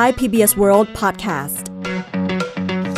[0.00, 1.56] Thai PBS World Podcast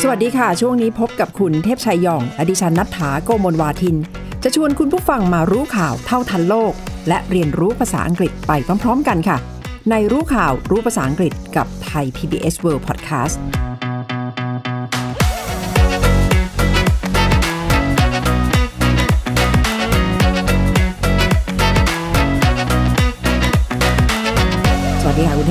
[0.02, 3.96] สวัสดีค่ะ ช่วงนี้พบกับคุณเทพชัยยอง อดิฉันนัฐถาโกมลวาทิน
[4.42, 6.72] จะชวนคุณผู้ฟังมารู้ข่าวเท่าทันโลก
[7.08, 8.52] และเรียนรู้ภาษาอังกฤษไป
[8.82, 9.38] พร้อม ๆ กันค่ะ
[9.90, 13.36] ในรู้ข่าวรู้ภาษาอังกฤษกับไทย PBS World Podcast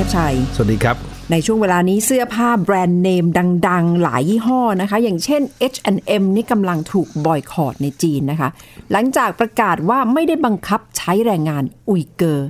[0.08, 0.96] เทพชัย สวัสดีครับ
[1.32, 3.26] ในช่วงเวลานี้เสื้อผ้าแบรนด์เนม
[3.68, 5.42] ดัง ๆ หลายยี่ห้อนะคะ อย่างเช่น
[5.74, 8.50] H&M นี่กำลังถูกบอยคอตในจีนนะคะ
[8.92, 12.50] หลังจากประกาศว่าไม่ได้บังคับใช้แรงงานอุยเกอร์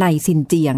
[0.00, 0.74] ในซินเจียง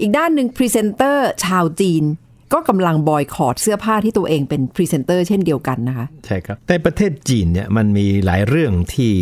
[0.00, 2.04] อีกด้านหนึ่งพรีเซนเตอร์ชาวจีน
[2.52, 9.12] ก็กำลังบอยคอตเสื้อผ้าที่ตัวเองเป็นพรีเซนเตอร์เช่นเดียวกันนะคะ ใช่ครับ ในประเทศจีนเนี่ยมันมีหลายเรื่องที่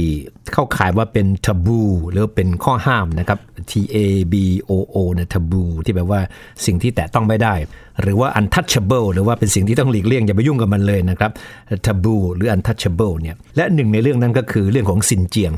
[0.52, 1.80] เข้าข่ายว่าเป็นท a บู
[2.10, 3.38] หรือเป็นข้อห้ามนะครับ
[3.70, 3.96] T A
[4.32, 4.34] B
[4.70, 6.20] O O เนี่ยท a บู ที่แปลว่า
[6.66, 7.54] สิ่งที่แตะต้องไม่ได้
[8.02, 11.30] หรือว่า untouchable หรือว่าเป็นสิ่งที่ต้องหลีกเลี่ยงอย่าไปยุ่งกับมันเลยนะครับ
[11.86, 15.52] ท a บู หรือ untouchable เนี่ยและหนึ่งในเรื่องนั้นก็คือเรื่องของซินเจียง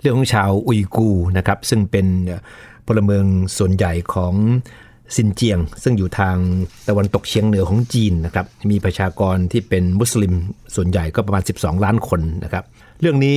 [0.00, 2.06] เรื่องของชาวอุยกูนะครับซึ่งเป็น
[2.86, 3.24] พลเมือง
[3.58, 4.34] ส่วนใหญ่ของ
[5.16, 6.36] ซินเจียง ซึ่งอยู่ทาง
[6.88, 10.32] ตะวันตกเฉียงเหนือของจีนนะครับมีประชากรที่เป็นมุสลิม
[10.74, 12.64] ส่วนใหญ่ก็ประมาณ 12 ล้านคนนะครับ
[13.00, 13.36] เรื่องนี้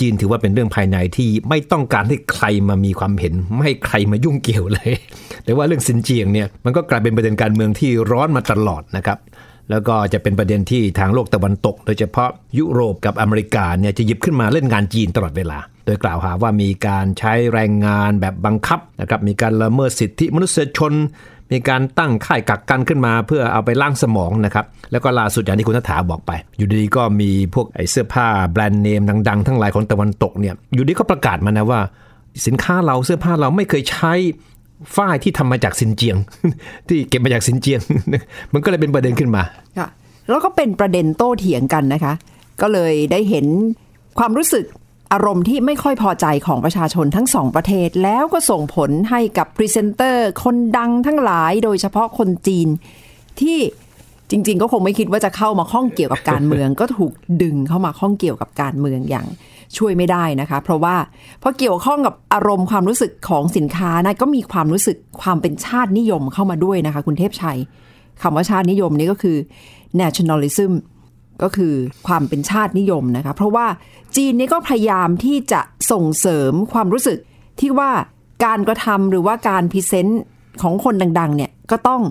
[0.00, 4.92] จีนถือว่าเป็นเรื่องภายในที่ไม่ต้องการให้ใครมามีความเห็น ไม่ให้ใครมายุ่งเกี่ยวเลย
[5.44, 9.18] แต่ว่าเรื่องซินเจียงเนี่ยมันก็กลายเป็นประเด็นการเมืองที่ร้อนมาตลอดนะครับ
[9.70, 20.92] แล้วก็จะเป็นประเด็นที่ทางโลกตะวันตก โดยเฉพาะยุโรปกับอเมริกาเนี่ยจะหยิบขึ้นมาเล่นงานจีนตลอดเวลา โดยกล่าวหาว่ามีการใช้แรงงานแบบบังคับนะครับมีการละเมิดสิทธิมนุษยชน
[21.52, 31.80] มีการตั้งค่ายกักกันขึ้นมาเพื่อเอาไปล้างสมองนะครับแล้วก็ล่าสุดอย่างที่คุณนัฐาบอกไป อยู่ดีก็มีพวกไอ้เสื้อผ้าแบรนด์เนมดังๆ ทั้งหลายของตะวันตกเนี่ยอยู่ดีก็ประกาศมานะว่า
[32.46, 34.12] สินค้าเราเสื้อผ้าเราไม่เคยใช้
[34.96, 36.16] ฝ้ายที่ทำมาจากซินเจียง
[36.88, 37.80] ที่เก็บมาจากซินเจียง
[38.52, 39.42] มันก็เลยเป็นประเด็นขึ้นมา
[39.78, 39.88] ค่ะ
[40.28, 42.14] แล้วก็เป็นประเด็นโต้เถียงกันนะคะ
[42.62, 43.46] ก็เลยได้เห็น
[44.18, 44.64] ความรู้สึก
[45.12, 52.68] อารมณ์ที่ไม่ค่อยพอใจของประชาชนทั้งสองประเทศ แล้วก็ส่งผลให้กับพรีเซนเตอร์คนดังทั้งหลายโดยเฉพาะคนจีน
[53.40, 53.58] ที่
[54.30, 57.12] จริง ๆ ก็คงไม่คิดว่าจะเข้ามาข้องเกี่ยวกับการเมือง ก็ถูก
[57.42, 59.26] ดึงเข้ามาข้องเกี่ยวกับการเมืองอย่าง
[59.76, 60.96] ช่วยไม่ได้นะคะ เพราะว่า
[61.42, 67.58] พอเกี่ยวข้องกับอารมณ์ความรู้สึกของสินค้านะก็มีความรู้สึกความเป็นชาตินิยมเข้ามาด้วยนะคะ คุณเทพชัย
[68.22, 69.36] คำว่าชาตินิยมนี่ก็คือ
[70.00, 70.72] nationalism
[71.42, 71.72] ก็คือ
[72.06, 73.66] ความเป็นชาตินิยมนะคะ เพราะว่า
[74.16, 75.60] จีนนี่ก็พยายามที่จะ
[75.92, 77.18] ส่งเสริมความรู้สึก
[77.60, 77.90] ที่ว่า
[78.44, 80.22] การกระทำหรือว่าการพรีเซนต์
[80.62, 82.02] ของคนดังๆเนี่ยก็ต้อง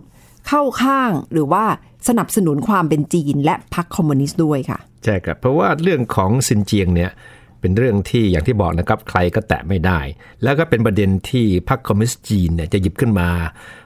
[0.48, 1.64] เข้าข้างหรือว่า
[2.08, 7.12] สนับสนุนความเป็นจีนและพรรคคอมมิวนิสต์ด้วยค่ะ ใช่ครับ เพราะว่าเรื่องของซินเจียงเนี่ย
[7.62, 10.00] เป็นเรื่องที่อย่างที่บอกนะครับใครก็แตะไม่ได้
[10.44, 13.30] แล้วก็เป็นประเด็นที่พรรคคอมมิวนิสต์จีนเนี่ยจะหยิบขึ้นมา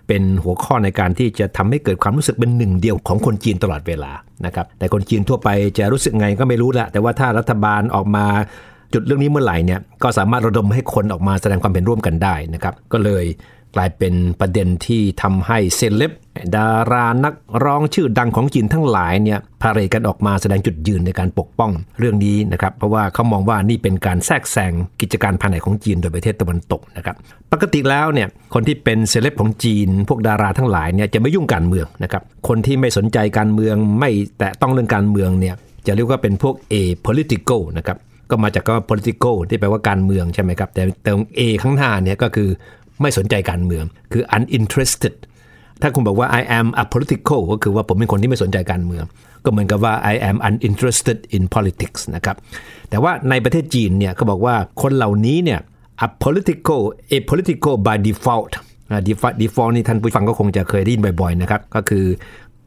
[0.09, 4.11] เป็นหัวข้อในการที่จะทำให้เกิดความรู้สึกเป็นหนึ่งเดียวของคนจีนตลอดเวลา
[4.45, 8.25] นะครับแต่คนจีนทั่วไปจะรู้สึกไงก็ไม่รู้ละแต่ว่าถ้ารัฐบาลออกมา
[8.93, 13.25] จุดเรื่องนี้เมื่อไหร่เนี่ยก็สามารถระดมให้คนออกมาแสดงความเห็นร่วมกันได้นะครับก็เลย
[13.75, 16.11] กลายเป็นประเด็นที่ทำให้เซเลบ
[16.55, 27.15] ดารานักร้องชื่อดังของจีนทั้งหลายเนี่ยพาเรกันออกมาแสดงจุดยืนในการปกป้องเรื่องนี้นะครับ เพราะว่าเขามองว่านี่เป็นการแทรกแซงกิจการภายในของจีนโดยประเทศตะวันตกนะครับ
[27.53, 34.09] ปกติแล้วเนี่ยคนที่เป็นเซเลบของจีน พวกดาราทั้งหลายเนี่ยจะไม่ยุ่งการเมืองนะครับ คนที่ไม่สนใจการเมืองไม่
[34.39, 35.55] แตะต้องเรื่องการเมืองเนี่ย
[35.87, 36.75] จะเรียกว่าเป็นพวก a
[37.05, 37.99] political นะครับ
[38.31, 42.49] ก็มาจากคำว่า political ที่แปลว่าการเมืองใช่ไหมครับ แต่เตรง a ข้างหน้าเนี่ยก็คือ
[43.01, 45.15] ไม่สนใจการเมือง คือ uninterested
[45.81, 49.05] ถ้าคุณบอกว่า I am a political ก็คือว่าผมเป็นคนที่ไม่สนใจการเมือง
[49.43, 52.35] ก็เหมือนกับว่า I am uninterested in politics นะครับ
[52.89, 55.59] แต่ว่าในประเทศจีนเนี่ยเขาบอกว่าคนเหล่านี้เนี่ย
[56.05, 56.81] a political
[57.15, 58.51] a political by default
[59.07, 62.05] default default นี่ท่านผู้ฟังก็คงจะเคยได้ยินบ่อยๆนะครับ ก็คือ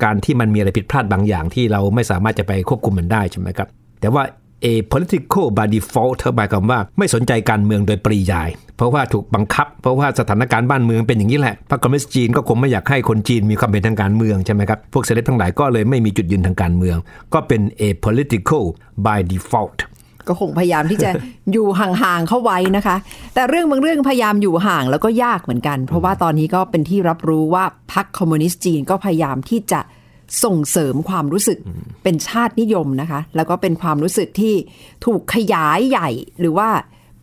[0.05, 3.69] การที่มันมีอะไรผิดพลาดบางอย่างที่เราไม่สามารถจะไปควบคุมมันได้ใช่ไหมครับ
[4.01, 4.23] แต่ว่า
[4.65, 16.97] a political by default หมายความว่าไม่สนใจการเมืองโดยปริยาย เพราะว่าถูกบังคับ เพราะว่าสถานการณ์บ้านเมืองเป็นอย่างนี้แหละพรรคคอมมิวนิสต์จีนก็คงไม่อยากให้คนจีนมีความเป็นทางการเมืองใช่ไหมครับ พวกเซเลบทั้งหลายก็เลยไม่มีจุดยืนทางการเมือง
[17.35, 18.65] ก็เป็น a political
[19.07, 19.79] by default
[20.29, 21.11] ก็คงพยายามที่จะ
[21.53, 22.97] อยู่ห่างๆเข้าไว้นะคะ
[23.35, 29.81] แต่เรื่องบางเรื่องพยายามอยู่ห่างแล้วก็ยากเหมือนกัน เพราะว่าตอนนี้ก็เป็นที่รับรู้ว่าพรรคคอมมิวนิสต์จีนก็พยายามที่จะ
[30.45, 31.59] ส่งเสริมความรู้สึก
[32.03, 34.55] เป็นชาตินิยมนะคะ แล้วก็เป็นความรู้สึกที่
[35.05, 36.69] ถูกขยายใหญ่หรือว่า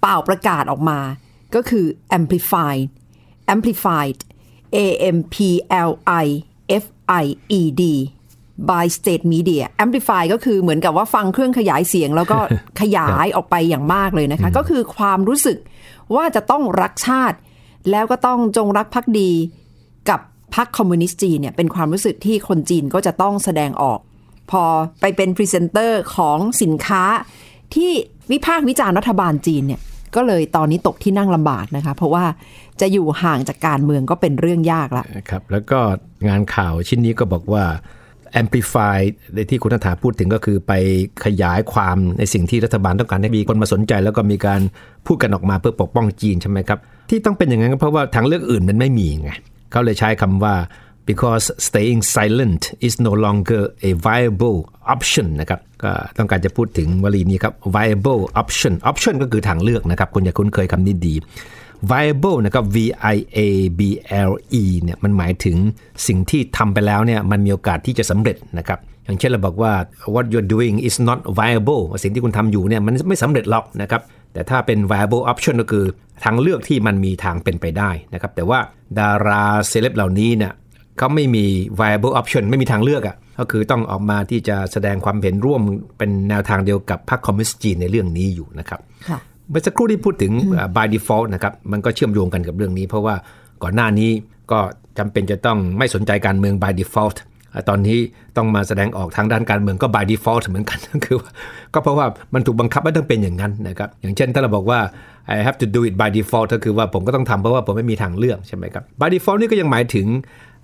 [0.02, 1.00] เป่าประกาศออกมา
[1.56, 1.86] ก็คือ
[2.18, 2.84] amplified
[3.54, 4.18] amplified
[4.76, 4.78] a
[5.16, 5.36] m p
[5.88, 5.92] l
[6.24, 6.26] i
[6.84, 6.86] f
[7.24, 7.26] i
[7.60, 7.84] e d
[8.70, 12.40] by state media amplify ก็คือเหมือนกับว่าฟังเครื่องขยายเสียง แล้วก็
[12.82, 15.58] ขยายออกไปอย่างมากเลยนะคะ ก็คือความรู้สึก
[16.16, 17.38] ว่าจะต้องรักชาติ
[17.92, 19.58] แล้วก็ต้องจงรักภักดีกับ
[20.56, 24.00] พรรคคอมมิวนิสต์จีนเนี่ยเป็นความรู้สึกที่คนจีนก็จะต้องแสดงออก
[24.52, 24.64] พอ
[25.02, 27.04] ไปเป็นพรีเซนเตอร์ของสินค้า
[27.76, 27.92] ที่
[28.32, 29.82] วิพากษ์วิจารณ์รัฐบาลจีนเนี่ย
[30.16, 32.26] ก็เลยตอนนี้ตกที่นั่งลำบากนะคะ เพราะว่า
[32.82, 35.80] จะอยู่ห่างจากการเมืองก็เป็นเรื่องยากละครับ แล้วก็
[36.28, 37.64] งานข่าวชิ้นนี้ก็บอกว่า
[38.42, 38.98] amplify
[39.36, 40.74] ในที่คุณนัฐาพูดถึงก็คือไป
[41.26, 44.62] ขยายความในสิ่งที่รัฐบาลต้องการให้มีคนมาสนใจ แล้วก็มีการ
[45.06, 46.80] พูดกันออกมาเพื่อปกป้องจีนใช่ไหมครับ
[47.10, 49.32] ที่ต้องเป็นอย่างนั้นก็เพราะว่าทางเลือกอื่นมันไม่มีไง
[49.72, 50.56] เขาเลยใช้คำว่า
[51.10, 54.60] because staying silent is no longer a viable
[54.94, 61.16] option นะครับก็ต้องการจะพูดถึงวลีนี้ครับ viable option option ก็คือทางเลือกนะครับคุณอย่าคุ้นเคยคำนี้ดี
[61.92, 62.78] viable นะครับ v
[63.14, 63.40] i a
[63.80, 63.82] b
[64.30, 64.32] l
[64.62, 65.58] e เนี่ยมันหมายถึง
[66.08, 69.74] สิ่งที่ทำไปแล้วเนี่ยมันมีโอกาสที่จะสำเร็จนะครับอย่างเช่นเราบอกว่า
[70.14, 74.02] what you're doing is not viable สิ่งที่คุณทำอยู่เนี่ยมันไม่สำเร็จหรอกนะครับ
[74.34, 75.86] แต่ถ้าเป็น viable option ก็คือ
[76.24, 78.60] ทางเลือกที่มันมีทางเป็นไปได้นะครับ แต่ว่า
[79.00, 80.54] ดาราเซเลบเหล่านี้เนี่ย
[80.98, 81.46] เขาไม่มี
[81.80, 85.62] viable option ไม่มีทางเลือกอะ่ะก็คือต้องออกมาที่จะแสดงความเห็นร่วม
[85.98, 90.32] เป็นแนวทางเดียวกับพรรคคอมมิวนิสต์จีนในเรื่องนี้อยู่นะครับค่ะเมื่อสักครู่ที่พูดถึง
[90.76, 93.16] by default นะครับมันก็เชื่อมโยงกันกับเรื่องนี้ เพราะว่า
[93.64, 94.10] ก่อนหน้านี้
[94.52, 94.60] ก็
[94.98, 97.28] จำเป็นจะต้องไม่สนใจการเมือง by default อะ
[97.70, 97.98] ตอนนี้
[98.38, 101.18] ต้องมาแสดงออกทางด้านการเมืองก็ by default เหมือนกันคือ
[101.74, 104.80] ก็เพราะว่ามันถูกบังคับให้ต้องเป็นอย่างนั้นนะครับอย่างเช่นถ้าเราบอกว่า
[105.36, 110.08] I have to do it by default ก็คือว่าผมก็ต้องทำเพราะว่าผมไม่มีทางเลือกใช่ไหมครับ by default นี่ก็ยังหมายถึง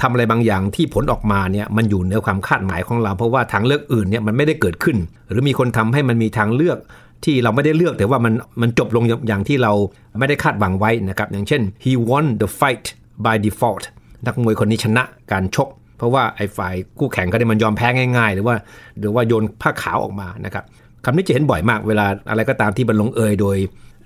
[0.01, 4.97] ทำอะไรบางอย่างที่ผลออกมาเนี่ยมันอยู่เหนือความคาดหมายของเรา เพราะว่าทางเลือกอื่นเนี่ยมันไม่ได้เกิดขึ้น
[5.29, 6.77] หรือมีคนทำให้มันมีทางเลือก
[7.25, 9.71] ที่เราไม่ได้เลือกแต่ว่ามันมันจบลงอย่างที่เรา
[10.19, 12.85] ไม่ได้คาดหวังไว้นะครับอย่างเช่น he won the fight
[13.25, 13.83] by default
[14.25, 17.87] นักมวยคนนี้ชนะการชก เพราะว่าไอ้ฝ่ายคู่แข่งก็ได้มันยอมแพ้
[18.17, 18.55] ง่าย ๆ หรือว่า
[18.99, 20.63] หรือว่าโยนผ้าขาวออกมานะครับ
[21.03, 23.57] คำนี้จะเห็นบ่อยมากเวลาอะไรก็ตามที่มันลงเอยโดย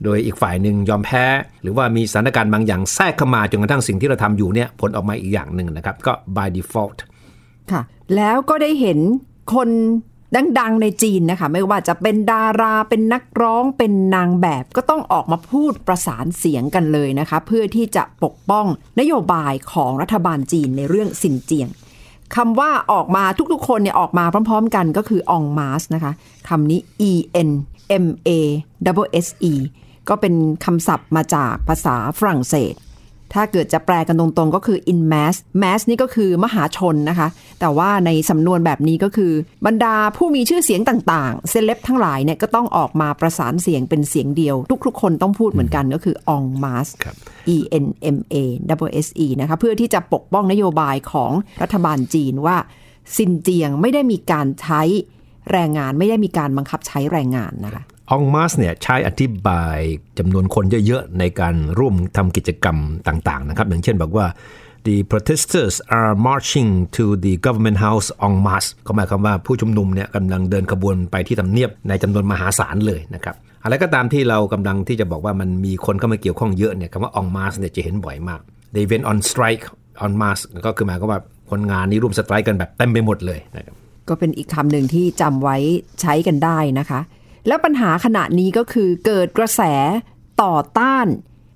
[0.06, 1.24] โดยอีกฝ่ายหนึ่งยอมแพ้
[1.62, 7.00] หรือว่ามีสถานการณ์บางอย่างแทรกเข้ามาจนกระทั่งสิ่งที่เราทำอยู่เนี่ยผลออกมาอีกอย่างหนึ่งนะครับก็ by default
[7.72, 7.82] ค่ะ
[8.16, 9.00] แล้วก็ได้เห็น
[9.54, 9.70] คน
[10.60, 18.66] ดัง ๆ ในจีนนะคะ ไม่ว่าจะเป็นดาราเป็นนักร้องเป็นนางแบบ ก็ต้องออกมาพูดประสานเสียงกันเลยนะคะ เพื่อที่จะปกป้อง
[19.00, 21.70] นโยบายของรัฐบาลจีนในเรื่องสินเจียง
[22.36, 23.24] คำว่าออกมา
[23.54, 26.12] ทุกๆ คนเนี่ยออกมาพร้อม ๆ กันก็คือองมาสนะคะ
[26.50, 26.80] คำนี้
[27.12, 27.14] e
[27.48, 27.50] n
[28.04, 28.30] m a
[29.02, 29.54] w s e
[30.10, 30.34] ก็เป็น
[30.66, 32.74] คำศัพท์มาจากภาษาฝรั่งเศส
[33.34, 37.28] ถ้าเกิดจะแปลกันตรงๆ ก็คือ in mass mass นี่ก็คือมหาชนนะคะ
[37.60, 39.32] แต่ว่าในสำนวนแบบนี้ก็คือ
[39.66, 44.56] บรรดาผู้มีชื่อเสียงต่างๆ เซเลบทั้งหลายเนี่ยก็ต้องออกมาประสานเสียงเป็นเสียงเดียว
[44.86, 47.16] ทุกๆ คนต้องพูดเหมือนกันก็คือ en masse ครับ
[47.56, 48.36] E N M A
[48.88, 52.58] W S E นะคะ เพื่อที่จะปกป้องนโยบายของรัฐบาลจีนว่า
[53.16, 54.82] ซินเจียงไม่ได้มีการใช้
[55.52, 57.84] แรงงานไม่ได้มีการบังคับใช้แรงงานนะคะ
[58.16, 59.78] องมาสเนี่ยใช้อธิบาย
[60.20, 62.78] จำนวนคนเยอะๆ ในการร่วมทำกิจกรรม
[63.08, 64.26] ต่างๆนะครับ อย่างเช่นบอกว่า
[64.88, 78.42] the protesters are marching to the government house en masse ก็หมายความว่าผู้ชุมนุมเนี่ยกำลังเดินขบวนไปที่ทำเนียบในจำนวนมหาศาลเลยนะครับอะไรก็ตามที่เรากำลังที่จะบอกว่ามันมีคนเข้ามาเกี่ยวข้องเยอะเนี่ยคำว่า en masse เนี่ยจะเห็นบ่อยมาก
[78.76, 79.64] they went on strike
[80.06, 81.20] en masse ก็คือหมายความว่า
[81.50, 83.76] คนงานนี้ร่วมสไตร์กันแบบเต็มไปหมดเลยนะครับ
[84.10, 85.58] ก็เป็นอีกคำหนึ่งที่จำไว้
[86.02, 87.00] ใช้กันได้นะคะ
[87.48, 89.62] แล้วปัญหาขณะนี้ก็คือเกิดกระแส
[90.44, 91.08] ต่อต้าน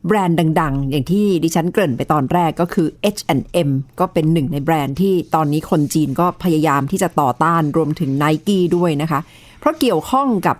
[0.07, 3.69] แบรนด์ดัง ๆ อย่างที่ดิฉันเกริ่นไปตอนแรกก็คือ H&M
[3.99, 9.19] ก็เป็นหนึ่งในแบรนด์ที่ตอนนี้คนจีนก็พยายามที่จะต่อต้านรวมถึง n i กี้ด้วยนะคะ
[9.59, 10.57] เพราะเกี่ยวข้องกับ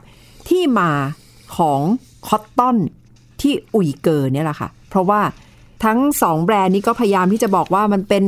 [0.49, 0.91] ที่มา
[1.57, 1.81] ของ
[2.27, 2.77] คอตตอน
[3.41, 5.21] ที่อุยเกอร์เนี่ยแหละค่ะ เพราะว่า
[5.83, 8.25] ทั้งสองแบรนด์นี้ก็พยายามที่จะบอกว่ามันเป็น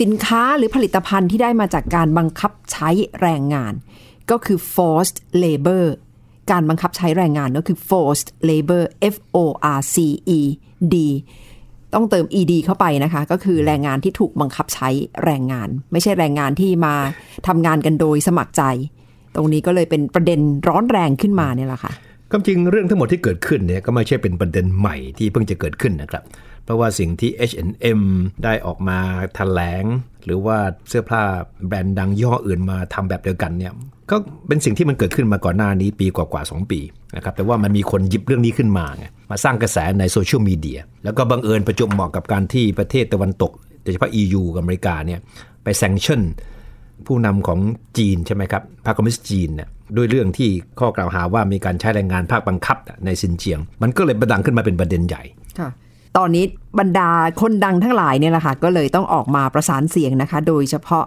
[0.00, 2.88] สินค้าหรือผลิตภัณฑ์ที่ได้มาจากการบังคับใช้
[3.20, 3.72] แรงงาน
[4.30, 5.84] ก็คือ forced labor
[6.50, 8.84] การบังคับใช้แรงงานก็คือ forced labor
[9.14, 9.38] F O
[9.78, 9.96] R C
[10.38, 10.40] E
[10.92, 10.96] D
[11.94, 14.88] ต้องเติม ed เข้าไปนะคะ ก็คือแรงงานที่ถูกบังคับใช้
[15.24, 16.94] แรงงาน ไม่ใช่แรงงานที่มา
[17.46, 18.62] ทำงานกันโดยสมัครใจ
[19.34, 21.92] ตรงนี้ก็เลยเป็นประเด็นร้อนแรงขึ้นมาเนี่ยแหละค่ะ
[22.30, 26.22] ความจริงเรื่องทั้งหมดที่เกิดขึ้นเนี่ยก็ไม่ใช่เป็นประเด็นใหม่ที่เพิ่งจะเกิดขึ้นนะครับ
[26.64, 28.00] เพราะว่าสิ่งที่ H&M
[28.44, 28.98] ได้ออกมา
[29.34, 29.84] แถลง
[30.24, 31.22] หรือว่าเสื้อผ้า
[31.66, 33.72] แบรนด์ดังย่ออื่นมาทำแบบเดียวกันเนี่ย
[34.10, 34.16] ก็
[34.48, 36.80] เป็นสิ่งที่มันเกิดขึ้นมาก่อนหน้านี้ปีกว่าๆ2ปี
[37.16, 43.52] นะครับแต่ว่ามันมีคนหยิบเรื่องนี้ขึ้นมาไงมาสร้างกระแสในโซเชียลมีเดียแล้วก็บังเอิญประจวบเหมาะกับการที่ประเทศตะวันตก
[43.82, 45.20] โดยเฉพาะ EU กับอเมริกาเนี่ย
[45.64, 46.20] ไป sanction
[47.06, 47.58] ผู้นำของ
[47.98, 55.22] จีนใช่ไหมครับพรรคคอมมิวนิสต์จีนเนี่ยด้วยเรื่องที่ข้อกล่าวหาว่ามีการใช้แรงงานภาคบังคับในซินเจียง มันก็เลยประดังขึ้นมาเป็นประเด็นใหญ่
[55.58, 55.70] ค่ะ
[56.16, 56.44] ตอนนี้
[56.78, 61.04] บรรดาคนดังทั้งหลายเนี่ยแหละค่ะก็เลยต้องออกมาประสานเสียงนะคะ โดยเฉพาะ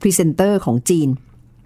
[0.00, 1.08] พรีเซนเตอร์ของจีน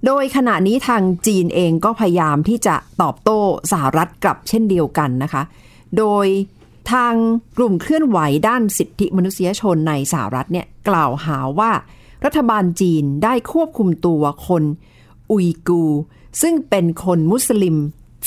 [0.06, 3.40] โดยขณะนี้ทางจีนเองก็พยายามที่จะตอบโต้
[3.72, 5.42] สหรัฐกลับเช่นเดียวกันนะคะ
[5.98, 6.26] โดย
[6.92, 7.14] ทาง
[7.58, 8.18] กลุ่มเคลื่อนไหว
[8.48, 11.72] ด้านสิทธิมนุษยชนในสหรัฐเนี่ยกล่าวหาว่า
[12.24, 14.64] รัฐบาลจีนได้ควบคุมตัวคน
[15.30, 15.84] อุยกู
[16.42, 17.76] ซึ่งเป็นคนมุสลิม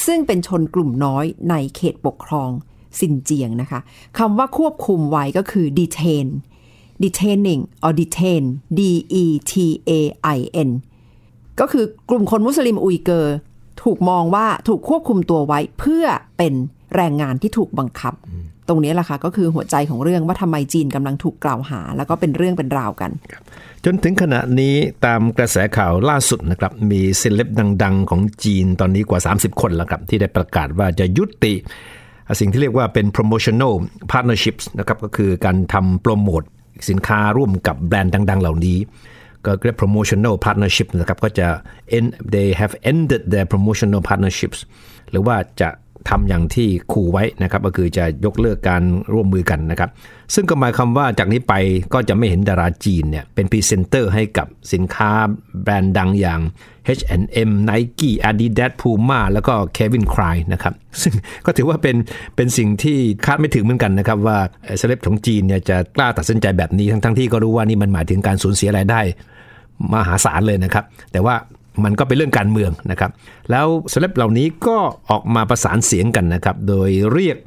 [0.06, 2.52] ซึ่งเป็นชนกลุ่มน้อยในเขตปกครอง
[3.00, 3.80] ซินเจียงนะคะ
[4.18, 6.28] คำว่าควบคุมไว้ก็คือ detain
[7.04, 8.44] detaining or detain
[8.78, 8.80] D
[9.24, 9.54] E T
[9.90, 9.92] A
[10.38, 10.70] I N
[11.60, 13.36] ก็คือกลุ่มคนมุสลิมอุยเกอร์
[13.84, 16.06] ถูกมองว่าถูกควบคุมตัวไว้เพื่อ
[16.38, 16.54] เป็น
[16.96, 18.14] แรงงานที่ถูกบังคับ
[18.68, 23.12] ตรงนี้แหละค่ะก็คือหัวใจของเรื่องว่าทำไมจีนกำลังถูกกล่าวหา แล้วก็เป็นเรื่องเป็นราวกัน
[23.86, 27.50] จนถึงขณะนี้ตามกระแสข่าวล่าสุดนะครับมีเซเลบ
[27.84, 31.54] ดัง ๆ ของจีนตอนนี้กว่า 30 คนแล้วครับที่ได้ประกาศว่าจะยุติ
[32.40, 33.74] สิ่งที่เรียกว่าเป็น promotional
[34.12, 36.44] partnerships นะครับก็คือการทำโปรโมท
[36.90, 38.78] สินค้าร่วมกับแบรนด์ดัง ๆ เหล่านี้
[39.46, 41.48] ก็เรียก promotional partnership นะครับก็จะ
[41.98, 44.60] end they have ended their promotional partnerships
[45.10, 45.70] หรือว่าจะ
[46.10, 48.84] ทำอย่างที่ขู่ไว้นะครับก็คือจะยกเลิกการ
[49.14, 49.90] ร่วมมือกันนะครับ
[50.34, 51.54] ซึ่งก็หมายความว่าจากนี้ไป
[51.94, 55.12] ก็จะไม่เห็นดาราจีนเนี่ยเป็นพรีเซนเตอร์ให้กับสินค้า
[55.64, 56.40] แบรนด์ดังอย่าง
[56.98, 61.14] H&M Nike Adidas Puma แล้วก็ Kevin Klein นะครับ ซึ่ง
[61.46, 61.96] ก็ถือว่าเป็น
[62.36, 64.38] เป็นสิ่งที่คาดไม่ถึงเหมือนกันนะครับ ว่า
[64.78, 69.02] เซเลบของจีนเนี่ยจะกล้าตัดสินใจแบบนี้ทั้งทั้งที่ก็รู้ว่านี่มันหมายถึงการสูญเสียรายได้
[69.94, 71.36] มหาศาลเลยนะครับ แต่ว่า
[71.84, 73.12] มันก็เป็นเรื่องการเมืองนะครับ
[73.52, 74.78] แล้วเซเลบเหล่านี้ก็
[75.10, 77.38] ออกมาประสานเสียงกันนะครับ โดยเรียก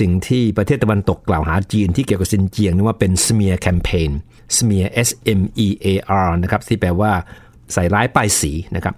[0.00, 4.10] สิ่งที่ประเทศตะวันตกกล่าวหาจีนที่เกี่ยวกับซินเจียงนี่ว่าเป็น smear campaign
[4.56, 5.86] smear S M E A
[6.26, 7.12] R นะครับที่แปลว่า
[7.72, 8.94] ใส่ร้ายป้ายสีนะครับ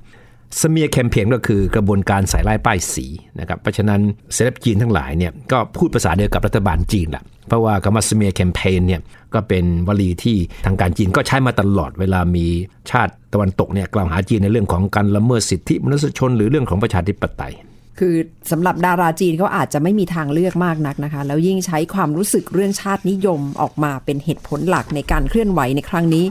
[0.61, 3.07] สเมียแคมเปญก็คือกระบวนการใส่ร้ายป้ายสี
[3.41, 4.01] นะครับเพราะฉะนั้น
[4.33, 9.01] เซเลบจีนทั้งหลายเนี่ยก็พูดภาษาเดียวกับรัฐบาลจีนแหละเพราะว่าคำว่าสเมียแคมเปญเนี่ย
[9.35, 12.47] ก็เป็นวลีที่ทางการจีนก็ใช้มาตลอดเวลามี
[12.91, 17.55] ชาติตะวันตกเนี่ยกล่าวหาจีนในเรื่องของการละเมิดสิทธิมนุษยชนหรือเรื่องของประชาธิปไตย
[17.99, 18.15] คือ
[18.51, 26.25] สำหรับดาราจีนเขาอาจจะไม่มีทางเลือกมากนักนะคะ แล้วยิ่งใช้ความรู้สึกเรื่องชาตินิยมออกมาเป็นเหตุผลหลักในการเคลื่อนไหวในครั้งนี้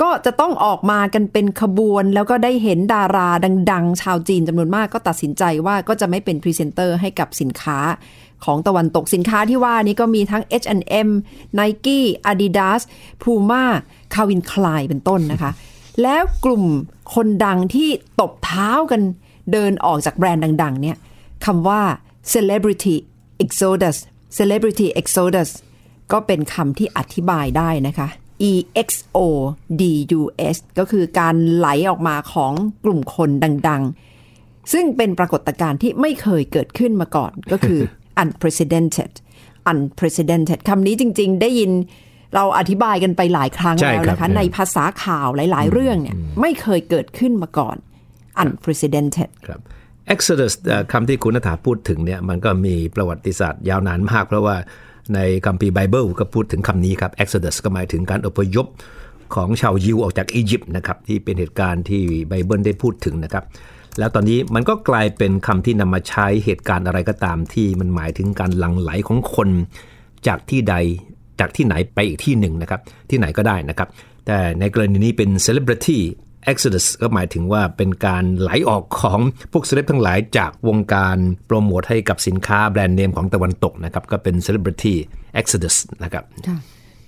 [0.00, 3.28] ก็จะต้องออกมากันเป็นขบวน แล้วก็ได้เห็นดารา
[3.72, 7.78] ดัง ๆ ชาวจีนจำนวนมากก็ตัดสินใจว่าก็จะไม่เป็นพรีเซนเตอร์ให้กับสินค้า
[8.44, 11.08] ของตะวันตกสินค้าที่ว่านี้ก็มีทั้ง H&M
[11.58, 12.00] Nike
[12.30, 12.80] Adidas
[13.22, 13.64] Puma
[14.14, 15.50] Calvin Klein เป็นต้นนะคะ
[16.02, 16.64] แล้วกลุ่ม
[17.14, 17.88] คนดังที่
[18.20, 19.02] ตบเท้ากัน
[19.52, 20.96] เดินออกจากแบรนด์ดัง ๆ เนี่ย
[21.44, 21.82] คำว่า
[22.34, 22.96] celebrity
[23.44, 23.96] exodus
[24.38, 25.50] celebrity exodus
[26.12, 28.08] ก็เป็นคำที่อธิบายได้นะคะ
[28.50, 28.52] e
[28.86, 29.18] x o
[29.80, 29.82] d
[30.18, 30.22] u
[30.54, 32.52] s ก็คือการไหลออกมาของ
[32.84, 33.30] กลุ่มคน
[33.68, 33.82] ดัง
[34.28, 37.80] ๆ ซึ่งเป็นปรากฏการณ์ที่ไม่เคยเกิดขึ้นมาก่อนก็คือ
[38.22, 39.12] unprecedented
[39.70, 41.70] unprecedented คำนี้จริง ๆ ได้ยิน
[42.34, 47.76] เราอธิบายกันไปหลายครั้งใช่แล้วครับนะคะเออในภาษาข่าวหลาย ๆ เรื่องเนี่ยไม่เคยเกิดขึ้นมาก่อน
[48.42, 49.60] unprecedented ครับ
[50.14, 54.56] Exodus เอ่อคำที่คุณนัฐาพูดถึงเนี่ยมันก็มีประวัติศาสตร์ยาวนานมาก เพราะว่า
[55.14, 58.66] ในคัมภีร์ไบเบิลก็พูดถึงคำนี้ครับ Exodus ก็หมายถึงการอพยพ
[59.34, 63.44] ของชาวยิวออกจากอียิปต์นะครับที่เป็นเหตุการณ์ที่ไบเบิลได้พูดถึงนะครับ
[63.98, 69.48] แล้วตอนนี้มันก็กลายเป็นคำที่นำมาใช้เหตุการณ์อะไรก็ตามที่มันหมายถึงการหลั่งไหลของคน
[70.26, 70.74] จากที่ใด
[71.40, 73.88] จากที่ไหนไปอีกที่หนึ่งนะครับที่ไหนก็ได้นะครับ
[74.26, 75.98] แต่ในกรณีนี้เป็น celebrity
[76.50, 79.20] Exodus ก็หมายถึงว่าเป็นการไหลออกของ
[79.52, 84.94] พวกเซเลบทั้งหลายจากวงการโปรโมทให้กับสินค้าแบรนด์เนมของตะวันตกนะครับ ก็เป็น Celebrity
[85.40, 86.58] Exodus นะครับค่ะ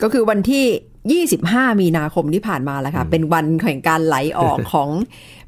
[0.02, 4.90] ก็คือวันที่ 25 มีนาคมที่ผ่านมาแล้วค่ะ เป็นวันแห่งการไหลออกของ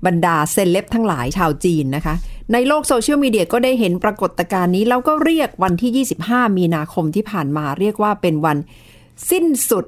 [0.06, 2.14] บรรดาเซเลบทั้งหลายชาวจีนนะคะ
[2.52, 8.56] ในโลกโซเชียลมีเดียก็ได้เห็นปรากฏการณ์นี้ แล้วก็เรียกวันที่ 25 มีนาคมที่ผ่านมา เรียกว่าเป็นวัน
[9.30, 9.84] สิ้นสุด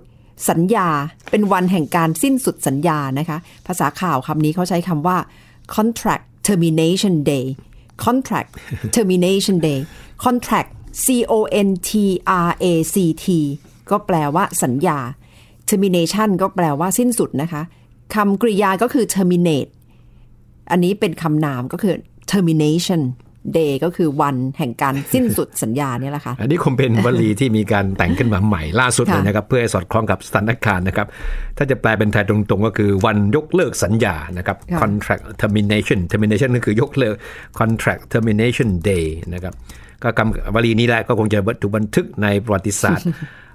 [0.51, 0.89] สัญญา
[1.31, 5.19] เป็นวันแห่งการสิ้นสุดสัญญานะคะ ภาษาข่าวคำนี้เขาใช้คำว่า
[5.75, 7.47] contract termination day
[8.05, 8.51] contract
[8.97, 9.81] termination day
[10.25, 10.71] contract
[11.05, 11.35] C O
[11.67, 11.91] N T
[12.47, 12.65] R A
[12.95, 13.27] C T
[13.91, 14.99] ก็แปลว่าสัญญา
[15.69, 17.63] termination ก็แปลว่าสิ้นสุดนะคะ
[18.15, 19.71] คำกริยาก็คือ terminate
[20.71, 21.95] อันนี้เป็นคำนามก็คือ
[22.31, 23.03] termination
[23.59, 31.07] day ก็คือวันแห่งการสิ้นสุดสัญญาเนี่ยแหละค่ะ อันนี้คงเป็นวลีที่มีการแต่งขึ้นมาใหม่ล่าสุดค่ะเลยนะครับ เพื่อให้สอดคล้องกับสถานการณ์นะครับ
[31.57, 37.15] ถ้าจะแปลเป็นไทยตรงๆ ก็คือวันยกเลิกสัญญานะครับ contract termination termination ก็คือยกเลิก
[37.59, 39.55] contract termination day นะครับ
[40.03, 43.07] ก็คำวลีนี้แหละก็คงจะถูกบันทึกในประวัติศาสตร์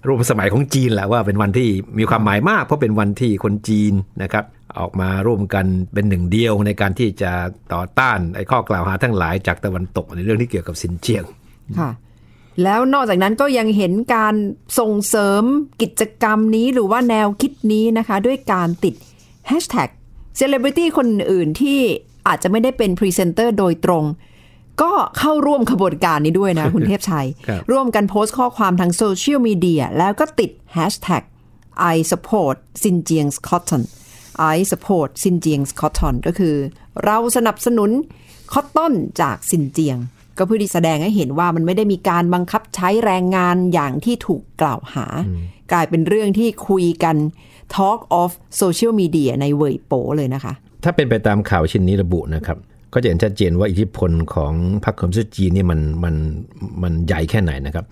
[0.07, 1.69] ร่วมสมัยของจีนแหละว่าเป็นวันที่
[1.99, 4.45] มีความหมายมาก เพราะเป็นวันที่คนจีนนะครับ
[4.79, 7.31] ออกมาร่วมกันเป็นหนึ่งเดียวในการที่จะ
[7.73, 11.23] ต่อต้านไอ้ข้อกล่าวหาทั้งหลายจากตะวันตกในเรื่องที่เกี่ยวกับสินเจียง
[11.79, 11.91] ค่ะ
[12.63, 14.35] แล้วนอกจากนั้นก็ยังเห็นการ
[14.79, 15.43] ส่งเสริม
[15.81, 18.93] กิจกรรมนี้หรือว่าแนวคิดนี้นะคะ ด้วยการติด
[19.49, 19.89] hashtag
[20.39, 21.79] celebrity คนอื่นที่
[22.27, 24.05] อาจจะไม่ได้เป็นพรีเซนเตอร์โดยตรง
[24.81, 31.23] ก็เข้าร่วมขบวนการนี้ด้วยนะ คุณเทพชัยครับร่วมกันโพสต์ข้อความทางโซเชียลมีเดียแล้วก็ติด hashtag
[31.93, 33.83] I support Xinjiang's cotton
[34.53, 36.55] I support Xinjiang's cotton ก็คือ
[37.05, 37.91] เราสนับสนุน
[38.53, 39.97] cotton จากซินเจียง
[40.37, 45.05] ก็เพื่อที่แสดงให้เห็นว่ามันไม่ได้มีการบังคับใช้แรงงานอย่างที่ถูกกล่าวหา
[45.71, 47.15] กลายเป็นเรื่องที่คุยกัน
[47.75, 52.57] Talk of Social Media ในเวยโปเลยนะคะ ถ้าเป็นไปตามข่าวชิ้นนี้ระบุนะครับ
[52.93, 54.53] ก็จะเห็นชัดเจนว่าอิทธิพลของ
[54.85, 56.15] พรรคคอมมิวนิสต์จีนนี่มันมัน
[56.83, 57.85] มันใหญ่แค่ไหนนะครับ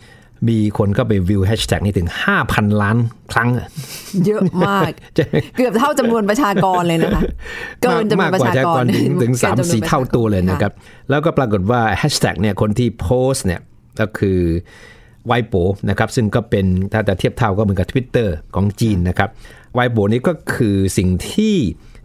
[0.50, 2.10] มีคนก็ไปวิวแฮชแท็กนี้ถึง
[2.44, 2.98] 5,000 ล้าน
[3.32, 3.68] ครั้งอะ
[4.26, 4.92] เยอะมาก
[5.58, 7.22] เกือบเท่าจำนวนประชากรเลยนะคะ
[7.84, 10.72] เกินจำนวมานกประกว่าชากรถึงถึงเกิสานมจำนวนสี่ประชกเท่าตัวเลยนะครับ
[11.10, 13.62] แล้วก็ปรากฏว่าแฮชแท็กเนี่ยคนที่โพสต์เนี่ย
[14.00, 14.40] ก็คือ
[15.28, 15.54] ไวโป
[15.90, 19.30] นะครับ ซึ่งก็เป็นถ้าจะเทียบเท่าก็เหมือนกับ Twitter ของจีนนะครับ
[19.74, 21.56] ไวโปนี้ก็คือสิ่งที่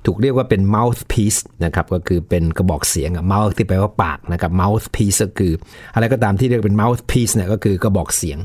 [0.06, 5.52] ถูกเรียกว่าเป็น mouthpiece นะครับก็คือเป็นกระบอกเสียงอะ mouth ที่แปลว่าปากนะครับ mouthpiece ก็คือ
[5.94, 8.40] อะไรก็ตามที่เรียกเป็น mouthpiece เนี่ยก็คือกระบอกเสียง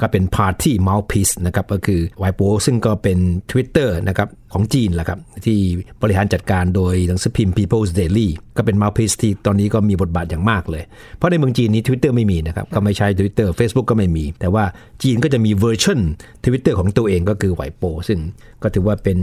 [0.00, 3.18] ก็เป็น Party Mouthpiece นะครับก็คือไวโปซึ่งก็เป็น
[3.50, 5.58] Twitter นะครับของจีนแหละครับที่
[6.02, 10.84] บริหารจัดการโดยหนังสือพิมพ์ People's Daily ก็เป็น mouthpiece ที่ตอนนี้ก็มีบทบาทอย่างมากเลย
[11.16, 14.64] เพราะในเมืองจีนนี้ Twitter ไม่มีนะครับก็ไม่ใช้ Twitter Facebook ก็ไม่มี แต่ว่า
[15.02, 16.00] จีนก็จะมีเวอร์ชัน
[16.44, 18.20] Twitter ของตัวเองก็คือไวโปซึ่ง
[18.62, 19.18] ก็ถือว่าเป็น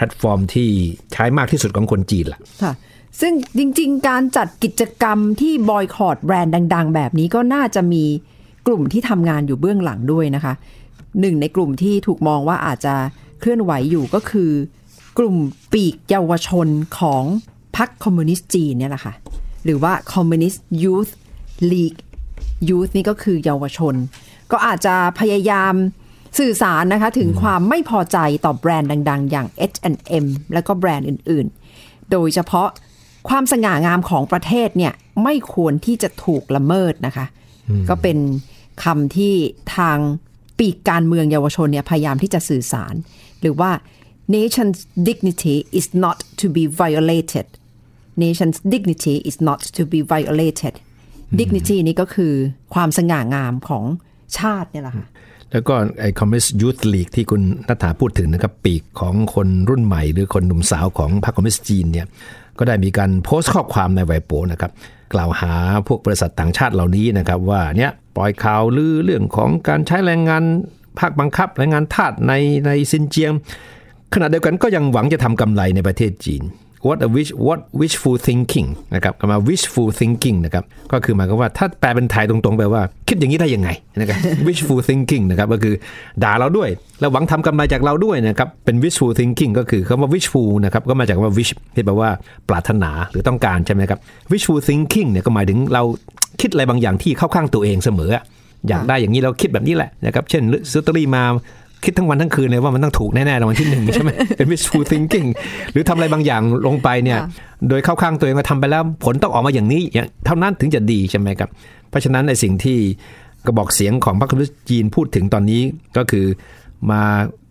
[0.00, 0.68] แพลตฟอร์มที่
[1.12, 2.72] ใช้มากที่สุดของคนจีนแหละค่ะ
[3.20, 8.04] ซึ่งจริง ๆ การจัดกิจกรรมที่บอยคอตแบรนด์ดัง ๆ แบบนี้ก็น่าจะมี
[8.66, 10.54] กลุ่มที่ทำงานอยู่เบื้องหลังด้วยนะคะ
[11.20, 12.94] หนึ่งในกลุ่มที่ถูกมองว่าอาจจะ
[13.40, 14.50] เคลื่อนไหวอยู่ก็คือ
[15.18, 15.36] กลุ่ม
[15.72, 17.24] ปีกเยาวชนของ
[17.76, 19.14] พรรคคอมมิวนิสต์จีนเนี่ยแหละค่ะ
[19.64, 21.12] หรือว่า Communist Youth
[21.72, 21.98] League
[22.68, 23.94] Youth นี่ก็คือเยาวชน
[24.52, 25.74] ก็อาจจะพยายาม
[26.38, 32.68] สื่อสารนะคะถึงความไม่พอใจต่อแบรนด์ดัง ๆ อย่าง H&M และก็แบรนด์อื่นๆ โดยเฉพาะ
[33.28, 34.92] ความสง่างามของประเทศเนี่ย
[35.24, 37.26] ไม่ควรที่จะถูกละเมิดนะคะ
[37.88, 38.18] ก็เป็น
[38.84, 39.34] คำที่
[39.76, 39.98] ทาง
[40.58, 42.94] ปีกการเมืองเยาวชนเนี่ยพยายามที่จะสื่อสาร
[43.40, 43.70] หรือว่า
[44.36, 47.46] nation's dignity is not to be violated
[48.24, 50.74] nation's dignity is not to be violated
[51.40, 52.32] dignity นี่ก็คือ
[52.74, 53.84] ความสง่างามของ
[54.38, 55.06] ชาติเนี่ยแหละค่ะ
[55.52, 62.06] แล้วก็ไอ้ Communist Youth League ที่คุณนัฐาพูดถึงนะครับปีกของคนรุ่นใหม่ หรือคนหนุ่มสาวของพรรคคอมมิวนิสต์จีนเนี่ย
[62.58, 64.72] ก็ได้มีการโพสต์ข้อความในไวโปนะครับ
[65.14, 65.52] กล่าวหา
[65.86, 70.44] พวกบริษัทต่างชาติเหล่านี้นะครับว่าเนี่ยปล่อยข่าวลือเรื่องของการใช้แรงงาน
[70.98, 72.32] ภาคบังคับแรงงานทาสใน
[72.66, 73.32] ในซินเจียง
[74.14, 76.42] ขณะเดียวกันก็ยังหวังจะทำกำไรในประเทศจีน
[76.86, 83.68] what a wish what wishful thinking นะครับคำว่า wishful thinking นะครับก็คือหมายความว่าถ้าแปลเป็นไทยตรงๆแปลว่า คิดอย่างนี้ได้ยังไง
[84.00, 85.74] นะครับ wishful thinking นะครับก็คือ
[86.22, 86.68] ด่าเราด้วย
[87.00, 92.10] แล้วหวังทำกำไรจากเราด้วยนะครับเป็น wishful thinking ก็คือคำว่า wishful นะครับก็มาจากคำว่า wish ที่แปลว่า
[92.48, 93.98] ปรารถนาหรือต้องการใช่ไหมครับ
[94.30, 95.82] wishful thinking เนี่ยก็หมายถึงเรา
[96.40, 98.10] คิดอะไรบางอย่างที่เข้าข้างตัวเองเสมอ
[98.68, 101.22] อยากได้อย่างนี้เราคิดแบบนี้แหละนะครับ เช่นซื้อตเตอรี่มา
[101.84, 105.28] คิดทั้งวันทั้งคืนเลยว่ามันต้องถูกแน่ๆรางวัลที่หนึ่งใช่ไหมเป็น wishful thinking
[105.72, 107.28] หรือทำอะไรบางอย่างลงไปเนี่ยค่ะ
[107.68, 111.48] โดยเข้าข้างตัวเองว่าทำไปแล้วผลต้องออกมาอย่างนี้อย่างเท่านั้นถึงจะดีใช่ไหมครับ
[111.90, 112.78] เพราะฉะนั้นในสิ่งที่
[113.46, 115.62] กระบอกเสียงของพรรคคอมมิวนิสต์จีนพูดถึงตอนนี้
[115.96, 116.26] ก็คือ
[116.90, 117.02] มา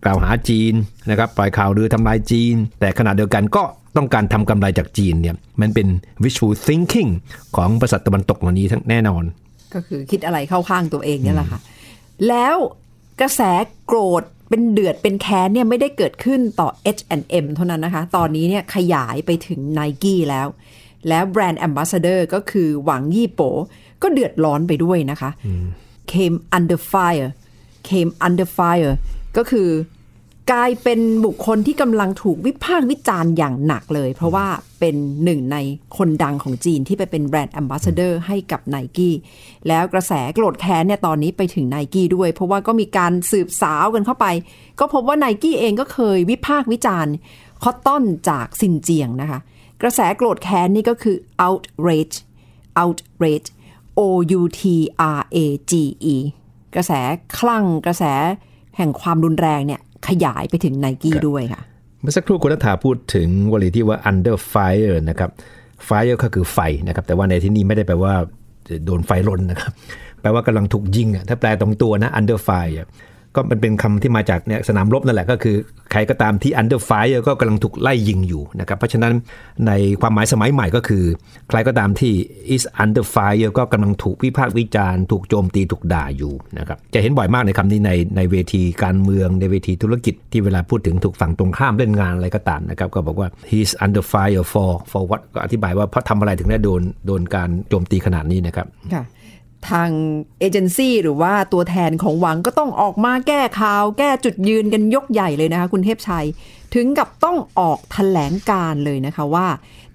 [0.05, 0.73] กล่าวหาจีน
[1.09, 3.63] นะครับปล่อยข่าวลือทำลายจีน แต่ขณะเดียวกันก็
[3.97, 5.87] ต้องการทำกำไรจากจีนเนี่ยมันเป็น
[6.23, 7.11] wishful thinking
[7.55, 9.23] ของบริษัทตะวันตกเหล่านี้ทั้งแน่นอน
[9.73, 11.59] ก็คือคิดอะไรเข้าข้างตัวเองเนี่ยแหละค่ะ
[12.27, 12.55] แล้ว
[13.21, 13.41] กระแส
[13.85, 20.47] โกรธเป็นเดือดเป็นแค้นเนี่ยไม่ได้เกิดขึ้นต่อ H&M เท่านั้นนะคะ ตอนนี้เนี่ยขยายไปถึง n i กี้แล้ว
[21.09, 23.41] แล้วแบรนด์ Ambassador ก็คือหวังยี่โป
[24.01, 25.29] ก็เดือดร้อนไปด้วยนะคะ
[26.11, 27.29] came under fire
[27.89, 28.93] came under fire
[29.37, 29.69] ก็คือ
[30.51, 34.47] กลายเป็นบุคคลที่กำลังถูกวิพากษ์วิจารณ์อย่างหนักเลย เพราะว่า
[34.79, 35.57] เป็นหนึ่งใน
[35.97, 39.15] คนดังของจีนที่ไปเป็นแบรนด์ a m b a s s a d o r ให้กับไนกี้
[39.67, 44.27] แล้วกระแสโกรธแค้นเนี่ยตอนนี้ไปถึงไนกี้ด้วย เพราะว่าก็มีการสืบสาวกันเข้าไป
[44.79, 47.13] ก็พบว่าไนกี้เองก็เคยวิพากษ์วิจารณ์
[47.63, 49.39] cotton จากซินเจียงนะคะ
[49.81, 52.17] กระแสโกรธแค้นนี่ก็คือ outrage
[52.81, 53.47] outrage
[53.99, 54.01] O
[54.39, 54.61] U T
[55.17, 55.37] R A
[55.71, 55.73] G
[56.13, 56.15] E
[56.75, 56.91] กระแส
[57.37, 58.03] คลั่งกระแส
[58.77, 61.61] แห่งความรุนแรงเนี่ย ขยายไปถึงไนกี้ด้วยค่ะ
[62.01, 65.29] เมื่อสักครู่คุณนัฐาพูดถึงวลีที่ว่า under fire นะครับ
[65.87, 68.13] fire ก็คือไฟนะครับ แต่ว่าในที่นี้ไม่ได้แปลว่า
[68.85, 69.71] โดนไฟรนนะครับ
[70.21, 72.87] แปลว่ากำลังถูกยิงอะถ้าแปลตรงตัวนะ under fire อะ
[73.35, 75.55] ก็มันเป็นคำที่มาจากเนี่ยสนามรบนั่นแหละก็คือ
[75.91, 79.13] ใครก็ตามที่ under fire ก็กำลังถูกไล่ยิงอยู่นะครับเพราะฉะนั้น
[79.67, 81.03] ในความหมายสมัยใหม่ก็คือ
[81.49, 82.13] ใครก็ตามที่
[82.55, 98.67] is under fire ก็กำลังถูกวิพากษ์วิจารณ์ถูกโจมตีถูกด่าอยู่นะครับจะเห็นบ่อยมากในคำนี้ในในเวทีการเมืองในเวทีธุรกิจที่เวลาพูดถึงถูกฝั่งตรงข้ามเล่นงานอะไรก็ตามนะครับก็บอกว่า he's under fire for for what ก็อธิบายว่าเพราะทำอะไรถึงได้โดนโดนการโจมตีขนาดนี้นะครับ
[99.69, 99.89] ทาง
[100.39, 106.25] เอเจนซี่หรือว่าตัวแทนของหวังก็ต้องออกมาแก้ข่าว แก้จุดยืนกันยกใหญ่เลยนะคะคุณเทพชัย
[106.75, 109.47] ถึงกับต้องออกแถลงการเลยนะคะว่า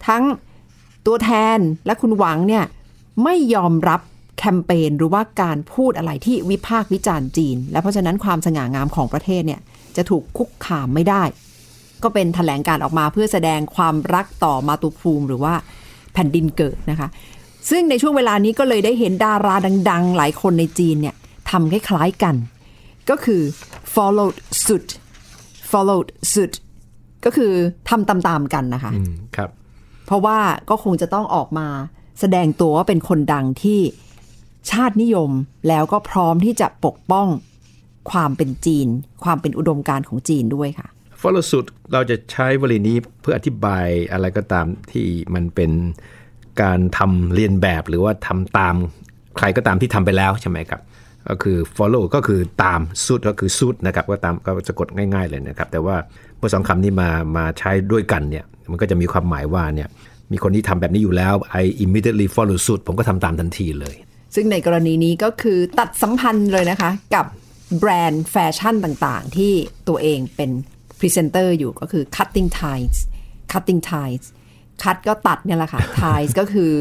[0.07, 0.22] ทั้ง
[1.07, 2.64] ตัวแทนและคุณหวังเนี่ย
[3.24, 4.00] ไม่ยอมรับ
[4.38, 9.61] แคมเปญหรือว่าการพูดอะไรที่วิพากษ์วิจารณ์จีน และเพราะฉะนั้นความสง่างามของประเทศเนี่ย
[9.96, 11.22] จะถูกคุกคามไม่ได้
[12.03, 15.55] ก็เป็นแถลงการออกมาเพื่อแสดงความรักต่อมาตุภูมิหรือว่า
[16.12, 17.09] แผ่นดินเกิดนะคะ
[17.70, 19.55] ซึ่งในช่วงเวลานี้ก็เลยได้เห็นดารา
[19.90, 21.14] ดัง ๆ หลายคนในจีนเนี่ย
[21.50, 22.35] ทำคล้ายๆกัน
[23.11, 23.42] ก็คือ
[23.94, 24.88] followed suit
[25.70, 26.55] followed suit
[27.24, 27.53] ก็คือ
[27.88, 29.50] ทำตามๆกันนะคะอืมครับ
[30.07, 30.38] เพราะว่า
[30.70, 31.68] ก็คงจะต้องออกมา
[32.20, 33.81] แสดงตัวว่าเป็นคนดังที่
[34.70, 35.31] ชาตินิยม
[35.68, 37.29] แล้วก็พร้อมที่จะปกป้อง
[38.11, 38.88] ความเป็นจีน
[39.24, 40.88] ความเป็นอุดมการณ์ของจีนด้วยค่ะ
[41.20, 45.70] follow suit เราจะใช้วลีนี้เพื่ออธิบายอะไรก็ตามที่มันเป็น
[46.62, 48.74] การทำเรียนแบบหรือว่าทำตาม
[49.36, 50.80] ใครก็ตามที่ทำไปแล้วใช่ไหมครับ
[51.28, 55.96] ก็คือ follow ก็คือตาม suit ก็คือ suit นะครับก็ตามก็จะกดง่ายๆเลยนะครับ แต่ว่า
[56.38, 59.88] เมื่อสองคำนี้มามาใช้ด้วยกันเนี่ยมันก็จะมีความหมายว่าเนี่ย
[60.32, 63.96] มีคนที่ทำแบบนี้อยู่แล้ว I immediately follow suit ผมก็ทำตามทันทีเลย
[64.34, 67.26] ซึ่งในกรณีนี้ก็คือตัดสัมพันธ์เลยนะคะ กับ
[67.78, 69.52] แบรนด์แฟชั่นต่างๆ ที่
[69.88, 70.50] ตัวเองเป็น
[70.98, 72.98] พรีเซนเตอร์อยู่ก็คือ cutting ties
[73.52, 74.24] cutting ties
[74.82, 76.72] คัดก็ตัดเนี่ยแหละค่ะ ties ก็คือ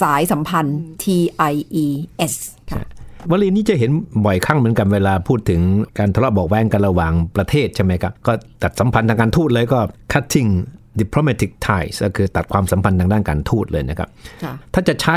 [0.00, 1.04] สายสัมพันธ์ T
[1.52, 1.86] I E
[2.32, 2.34] S
[2.70, 2.82] ค่ะ
[3.30, 3.90] วลีนี้จะเห็น
[4.24, 5.60] บ่อยครั้งเหมือนกันเวลาพูดถึง
[5.98, 9.80] การทะเลาะเบาะแว้งกันระหว่างประเทศใช่ไหมครับ ก็ตัดสัมพันธ์ทางการทูตเลยก็
[10.12, 10.50] cutting
[11.00, 14.08] diplomatic ties ก็คือตัดความสัมพันธ์ทางด้านการทูตเลยนะครับ
[14.42, 15.16] ค่ะถ้าจะใช้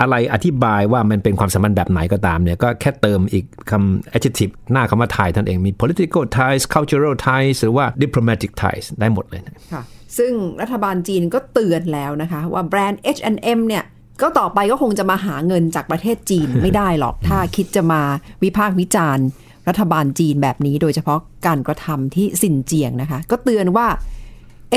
[0.00, 9.82] อะไรอธิบายว่ามันเป็นความสัมพันธ์แบบไหนก็ตามเนี่ยก็แค่เติมอีกคำ adjective หน้าคำว่า tie ท่านเองมี political ties cultural ties หรือว่า diplomatic ties ได้หมดเลยนะค่ะ
[10.18, 13.84] ซึ่งรัฐบาลจีนก็เตือนแล้วนะคะ ว่าแบรนด์ H&M เนี่ย
[14.22, 18.02] ก็ต่อไปก็คงจะมาหาเงินจากประเทศจีนไม่ได้หรอก ถ้าคิดจะมา
[18.42, 19.26] วิพากษ์วิจารณ์
[19.68, 23.86] รัฐบาลจีนแบบนี้ โดยเฉพาะการกระทำที่สินเจียงนะคะ ก็เตือนว่า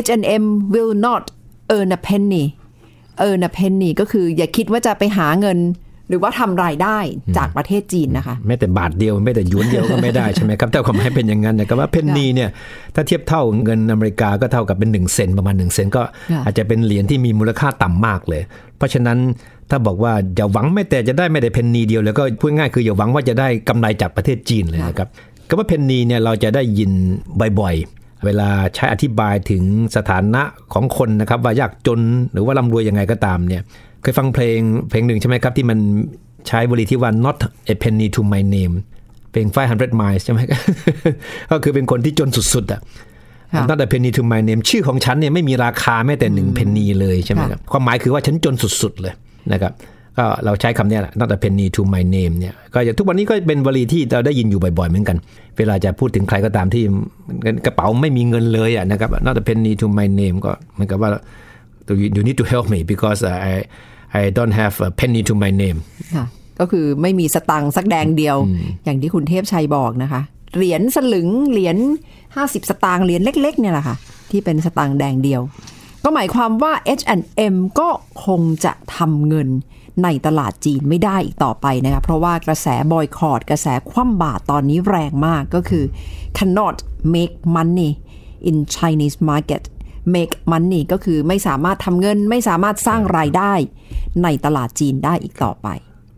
[0.06, 1.24] H&M will not
[1.76, 2.46] earn a penny
[3.26, 5.60] earn a penny ก็คืออย่าคิดว่าจะไปหาเงิน
[6.10, 6.98] หรือว่าทำรายได้
[7.38, 12.50] จากประเทศจีนนะคะแม้แต่บาทเดียวแม้แต่หยวนเดียวก็ไม่ได้ใช่ไหมครับถ้าความหมายเป็นอย่างนั้นนะครับว่าเพนนีเนี่ย
[12.96, 18.42] ถ้าเทียบเท่าเงินอเมริกาก็เท่ากับเป็น1เซนประมาณ1เซนก็ค่ะอาจจะเป็นเหรียญที่มีมูลค่าต่ำมากเลย
[18.78, 19.18] เพราะฉะนั้น
[19.70, 25.10] ถ้าบอกว่าอย่าหวังไม่แต่จะได้ไม่ได้เพนนีเดียวแล้วก็พูดง่ายคืออย่าหวังว่าจะได้กำไรจากประเทศจีนเลยนะครับ
[25.48, 26.92] คำว่าเพนนีเนี่ยเราจะได้ยิน
[27.60, 29.64] บ่อยๆ เวลาใช้อธิบายถึง
[29.96, 32.02] สถานะของคนนะครับ ว่ายากจน
[32.34, 33.62] หรือว่าร่ำรวยยังไงก็ตามเนี่ย
[34.02, 35.80] เคยฟังเพลงเพลงหนึ่งใช่ไหมครับ ที่มัน
[36.48, 37.38] ใช้วลีที่ว่า not
[37.74, 38.76] a penny to my name
[39.32, 40.40] เพลง 500 miles ใช่ไหม
[41.52, 42.82] ก็คือเป็นคนที่จนสุดๆอะ
[43.54, 49.14] ค่ะ not a penny to my name ชื่อของฉันเนี่ยไม่มีราคาแม้แต่หนึ่งเพนนีเลยใช่ไหมครับความหมายคือว่าฉันจนสุดๆเลย
[49.54, 49.74] นะครับ
[50.18, 55.18] ก็เราใช้คำเนี้ยแหละ not a penny to my name เนี่ยก็อย่างทุกวันนี้ก็เป็นวลีที่เราได้ยินอยู่บ่อยๆเหมือนกัน
[55.58, 56.84] เวลาจะพูดถึงใครก็ตามที่
[57.66, 61.10] กระเป๋าไม่มีเงินเลยอะนะครับ not a penny to my name ก็เหมือนกับว่า
[62.16, 63.20] you need to help me because
[63.52, 63.54] I
[64.20, 65.80] I don't have a penny to my name
[66.16, 66.26] ค่ะ
[66.60, 68.38] ก็คือไม่มีสตังค์สักแดงเดียว
[68.86, 70.22] อย่างที่คุณเทพชัยบอกนะคะ
[70.56, 71.78] เหรียญสลึงเหรียญ
[72.26, 73.96] 50 สตางค์เหรียญเล็ก ๆ เนี่ยแหละค่ะ
[74.32, 75.42] ที่เป็นสตางค์แดงเดียว
[76.04, 77.90] ก็หมายความว่า H&M ก็
[78.26, 79.50] คงจะทำเงิน
[80.04, 85.84] ในตลาดจีนไม่ได้อีกต่อไปนะคะเพราะว่ากระแสบอยคอรดกระแสคว่ำบาตรตอนนี้แรงมากก็คือ
[86.38, 86.76] cannot
[87.16, 87.92] make money
[88.50, 89.64] in Chinese market
[90.16, 93.54] make money ก็คือไม่สามารถทำเงินไม่สามารถสร้างรายได้
[94.24, 95.68] ในตลาดจีนได้อีกต่อไป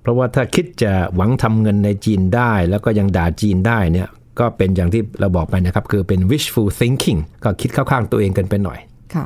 [0.02, 4.08] เพราะว่าถ้าคิดจะหวังทำเงินในจีนได้ แล้วก็ยังด่าจีนได้เนี่ย
[4.40, 8.80] ก็เป็นอย่างที่เราบอกไปนะครับ คือเป็น wishful thinking ก็คิดเข้าข้างตัวเองกันไปหน่อย
[9.16, 9.26] ค่ะ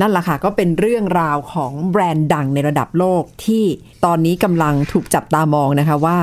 [0.00, 3.64] นั่นแหละค่ะก็เป็นเรื่องราวของแบรนด์ดังในระดับโลกที่
[4.04, 6.18] ตอนนี้กำลังถูกจับตามองนะคะว่า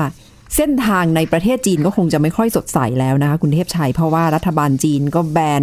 [0.56, 5.62] เส้นทางในประเทศจีนก็คงจะไม่ค่อยสดใสแล้วนะคะคุณเทพชัยเพราะว่ารัฐบาลจีนก็แบน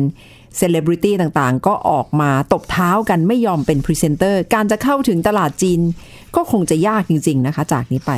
[0.58, 5.80] เซเลบริตี้ต่างๆ ก็ออกมาตบเท้ากันไม่ยอมเป็นพรีเซนเตอร์ การจะเข้าถึงตลาดจีน
[6.36, 8.12] ก็คงจะยากจริง ๆนะคะ จากนี้ไป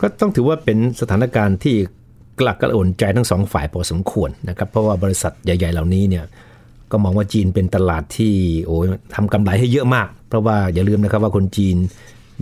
[0.00, 1.76] ก็ต้องถือว่าเป็นสถานการณ์ที่
[2.40, 6.24] กลักกระอ่นใจทั้งสองฝ่ายพอสมควรนะครับเพราะว่าบริษัทใหญ่ ๆ เหล่านี้เนี่ย
[6.92, 8.34] ก็มองว่าจีนเป็นตลาดที่
[8.66, 11.76] โอ้ยทำกำไรให้เยอะมาก เพราะว่าอย่าลืมนะครับว่าคนจีน